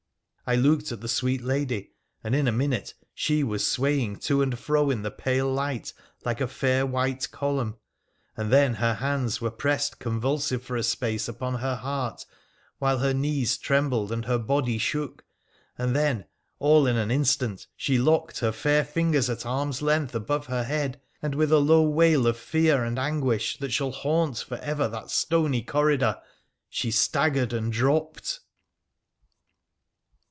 [0.47, 1.93] I looked at the sweet lady,
[2.25, 5.93] and in a minute she was swaying to and fro in the pale light
[6.25, 7.77] like a fair white column,
[8.35, 12.25] and then her hands were pressed convulsive for a space upon her heart,
[12.79, 15.23] while her knees trembled and her body shook,
[15.77, 16.25] and then,
[16.59, 20.99] all in an instant, she locked her fair fingers at arm's length above her head,
[21.21, 24.89] and, with a long low wail of fear and anguish that shall haunt for ever
[24.89, 26.19] that stony corridor,
[26.67, 28.41] she staggered and dropped